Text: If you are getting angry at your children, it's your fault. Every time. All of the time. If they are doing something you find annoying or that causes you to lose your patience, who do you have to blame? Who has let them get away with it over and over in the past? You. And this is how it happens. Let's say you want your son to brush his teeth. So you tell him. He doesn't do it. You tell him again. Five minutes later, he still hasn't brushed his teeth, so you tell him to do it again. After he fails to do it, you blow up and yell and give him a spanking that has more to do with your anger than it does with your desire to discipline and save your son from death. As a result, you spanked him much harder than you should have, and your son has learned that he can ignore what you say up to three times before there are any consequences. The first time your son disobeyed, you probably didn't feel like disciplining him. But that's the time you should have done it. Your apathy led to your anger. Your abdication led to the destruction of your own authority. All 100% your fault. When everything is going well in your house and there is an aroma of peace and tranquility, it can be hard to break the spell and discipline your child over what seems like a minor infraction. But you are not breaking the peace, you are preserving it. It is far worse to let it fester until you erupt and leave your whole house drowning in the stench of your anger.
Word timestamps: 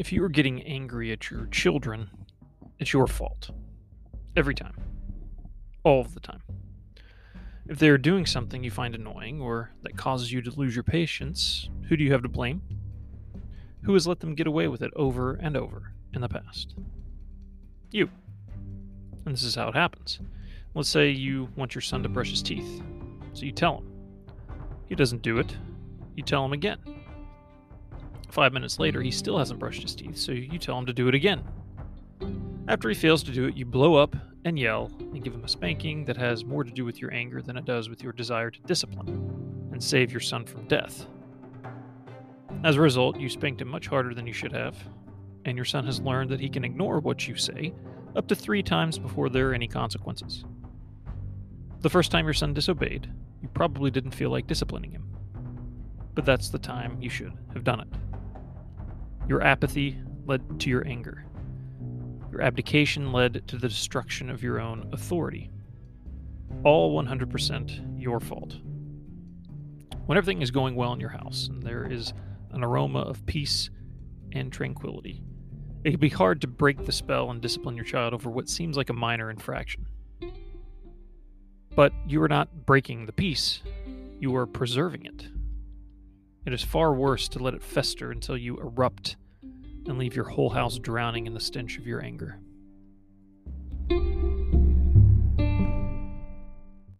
If 0.00 0.12
you 0.12 0.24
are 0.24 0.30
getting 0.30 0.62
angry 0.62 1.12
at 1.12 1.30
your 1.30 1.44
children, 1.48 2.08
it's 2.78 2.90
your 2.90 3.06
fault. 3.06 3.50
Every 4.34 4.54
time. 4.54 4.74
All 5.84 6.00
of 6.00 6.14
the 6.14 6.20
time. 6.20 6.40
If 7.68 7.78
they 7.78 7.90
are 7.90 7.98
doing 7.98 8.24
something 8.24 8.64
you 8.64 8.70
find 8.70 8.94
annoying 8.94 9.42
or 9.42 9.72
that 9.82 9.98
causes 9.98 10.32
you 10.32 10.40
to 10.40 10.58
lose 10.58 10.74
your 10.74 10.84
patience, 10.84 11.68
who 11.86 11.98
do 11.98 12.04
you 12.04 12.12
have 12.12 12.22
to 12.22 12.30
blame? 12.30 12.62
Who 13.82 13.92
has 13.92 14.06
let 14.06 14.20
them 14.20 14.34
get 14.34 14.46
away 14.46 14.68
with 14.68 14.80
it 14.80 14.90
over 14.96 15.34
and 15.34 15.54
over 15.54 15.92
in 16.14 16.22
the 16.22 16.30
past? 16.30 16.76
You. 17.90 18.08
And 19.26 19.34
this 19.34 19.42
is 19.42 19.54
how 19.54 19.68
it 19.68 19.74
happens. 19.74 20.18
Let's 20.74 20.88
say 20.88 21.10
you 21.10 21.50
want 21.56 21.74
your 21.74 21.82
son 21.82 22.02
to 22.04 22.08
brush 22.08 22.30
his 22.30 22.42
teeth. 22.42 22.82
So 23.34 23.44
you 23.44 23.52
tell 23.52 23.76
him. 23.76 23.92
He 24.88 24.94
doesn't 24.94 25.20
do 25.20 25.38
it. 25.38 25.54
You 26.16 26.22
tell 26.22 26.42
him 26.42 26.54
again. 26.54 26.78
Five 28.30 28.52
minutes 28.52 28.78
later, 28.78 29.02
he 29.02 29.10
still 29.10 29.38
hasn't 29.38 29.58
brushed 29.58 29.82
his 29.82 29.94
teeth, 29.94 30.16
so 30.16 30.32
you 30.32 30.58
tell 30.58 30.78
him 30.78 30.86
to 30.86 30.92
do 30.92 31.08
it 31.08 31.14
again. 31.14 31.42
After 32.68 32.88
he 32.88 32.94
fails 32.94 33.22
to 33.24 33.32
do 33.32 33.46
it, 33.46 33.56
you 33.56 33.66
blow 33.66 33.96
up 33.96 34.14
and 34.44 34.58
yell 34.58 34.90
and 35.00 35.22
give 35.22 35.34
him 35.34 35.44
a 35.44 35.48
spanking 35.48 36.04
that 36.04 36.16
has 36.16 36.44
more 36.44 36.62
to 36.62 36.70
do 36.70 36.84
with 36.84 37.00
your 37.00 37.12
anger 37.12 37.42
than 37.42 37.56
it 37.56 37.64
does 37.64 37.88
with 37.88 38.02
your 38.02 38.12
desire 38.12 38.50
to 38.50 38.60
discipline 38.62 39.08
and 39.72 39.82
save 39.82 40.12
your 40.12 40.20
son 40.20 40.44
from 40.44 40.68
death. 40.68 41.06
As 42.62 42.76
a 42.76 42.80
result, 42.80 43.18
you 43.18 43.28
spanked 43.28 43.60
him 43.60 43.68
much 43.68 43.88
harder 43.88 44.14
than 44.14 44.26
you 44.26 44.32
should 44.32 44.52
have, 44.52 44.76
and 45.44 45.56
your 45.56 45.64
son 45.64 45.84
has 45.86 46.00
learned 46.00 46.30
that 46.30 46.40
he 46.40 46.48
can 46.48 46.64
ignore 46.64 47.00
what 47.00 47.26
you 47.26 47.34
say 47.34 47.72
up 48.14 48.28
to 48.28 48.34
three 48.34 48.62
times 48.62 48.98
before 48.98 49.28
there 49.28 49.50
are 49.50 49.54
any 49.54 49.68
consequences. 49.68 50.44
The 51.80 51.90
first 51.90 52.10
time 52.10 52.26
your 52.26 52.34
son 52.34 52.54
disobeyed, 52.54 53.10
you 53.42 53.48
probably 53.48 53.90
didn't 53.90 54.10
feel 54.10 54.30
like 54.30 54.46
disciplining 54.46 54.92
him. 54.92 55.08
But 56.14 56.24
that's 56.24 56.50
the 56.50 56.58
time 56.58 57.00
you 57.00 57.08
should 57.08 57.32
have 57.54 57.64
done 57.64 57.80
it. 57.80 57.88
Your 59.30 59.44
apathy 59.44 59.96
led 60.26 60.58
to 60.58 60.68
your 60.68 60.84
anger. 60.88 61.24
Your 62.32 62.42
abdication 62.42 63.12
led 63.12 63.46
to 63.46 63.56
the 63.56 63.68
destruction 63.68 64.28
of 64.28 64.42
your 64.42 64.58
own 64.58 64.90
authority. 64.92 65.52
All 66.64 67.00
100% 67.00 67.96
your 67.96 68.18
fault. 68.18 68.56
When 70.06 70.18
everything 70.18 70.42
is 70.42 70.50
going 70.50 70.74
well 70.74 70.92
in 70.94 70.98
your 70.98 71.10
house 71.10 71.46
and 71.46 71.62
there 71.62 71.86
is 71.86 72.12
an 72.50 72.64
aroma 72.64 73.02
of 73.02 73.24
peace 73.26 73.70
and 74.32 74.52
tranquility, 74.52 75.22
it 75.84 75.92
can 75.92 76.00
be 76.00 76.08
hard 76.08 76.40
to 76.40 76.48
break 76.48 76.84
the 76.84 76.90
spell 76.90 77.30
and 77.30 77.40
discipline 77.40 77.76
your 77.76 77.84
child 77.84 78.12
over 78.12 78.30
what 78.30 78.48
seems 78.48 78.76
like 78.76 78.90
a 78.90 78.94
minor 78.94 79.30
infraction. 79.30 79.86
But 81.76 81.92
you 82.04 82.20
are 82.20 82.28
not 82.28 82.66
breaking 82.66 83.06
the 83.06 83.12
peace, 83.12 83.62
you 84.18 84.34
are 84.34 84.46
preserving 84.46 85.06
it. 85.06 85.28
It 86.46 86.52
is 86.52 86.62
far 86.62 86.94
worse 86.94 87.28
to 87.30 87.38
let 87.38 87.54
it 87.54 87.62
fester 87.62 88.10
until 88.10 88.36
you 88.36 88.58
erupt 88.58 89.16
and 89.86 89.98
leave 89.98 90.14
your 90.14 90.24
whole 90.26 90.50
house 90.50 90.78
drowning 90.78 91.26
in 91.26 91.34
the 91.34 91.40
stench 91.40 91.78
of 91.78 91.86
your 91.86 92.02
anger. 92.02 92.40